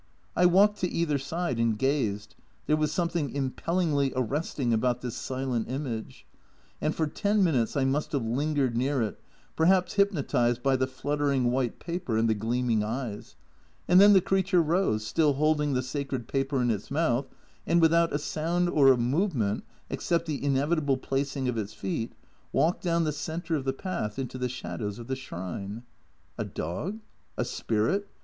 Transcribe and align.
I 0.35 0.47
walked 0.47 0.79
to 0.79 0.89
either 0.89 1.19
side 1.19 1.59
and 1.59 1.77
gazed 1.77 2.33
there 2.65 2.75
was 2.75 2.91
something 2.91 3.29
im 3.35 3.51
pellingly 3.51 4.11
arresting 4.15 4.73
about 4.73 5.01
this 5.01 5.15
silent 5.15 5.69
image 5.69 6.25
and 6.81 6.95
for 6.95 7.05
ten 7.05 7.43
minutes 7.43 7.77
I 7.77 7.85
must 7.85 8.11
have 8.13 8.25
lingered 8.25 8.75
near 8.75 9.03
it, 9.03 9.19
perhaps 9.55 9.93
hypnotised 9.93 10.63
by 10.63 10.75
the 10.75 10.87
fluttering 10.87 11.51
white 11.51 11.77
paper 11.77 12.17
and 12.17 12.27
the 12.27 12.33
gleaming 12.33 12.81
eyes; 12.83 13.35
and 13.87 14.01
then 14.01 14.13
the 14.13 14.21
creature 14.21 14.59
rose, 14.59 15.05
still 15.05 15.33
hold 15.33 15.61
ing 15.61 15.73
the 15.73 15.83
sacred 15.83 16.27
paper 16.27 16.59
in 16.63 16.71
its 16.71 16.89
mouth, 16.89 17.27
and 17.67 17.79
without 17.79 18.11
a 18.11 18.17
sound 18.17 18.69
or 18.69 18.87
a 18.87 18.97
movement 18.97 19.63
except 19.87 20.25
the 20.25 20.43
inevitable 20.43 20.97
placing 20.97 21.47
of 21.47 21.59
its 21.59 21.73
feet, 21.75 22.13
walked 22.51 22.81
down 22.81 23.03
the 23.03 23.11
centre 23.11 23.55
of 23.55 23.65
the 23.65 23.71
path 23.71 24.17
into 24.17 24.39
the 24.39 24.49
shadows 24.49 24.97
of 24.97 25.05
the 25.05 25.15
shrine. 25.15 25.83
A 26.39 26.43
dog? 26.43 27.01
a 27.37 27.45
spirit? 27.45 28.07